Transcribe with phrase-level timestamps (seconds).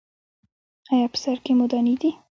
[0.91, 2.11] ایا په سر کې مو دانې دي؟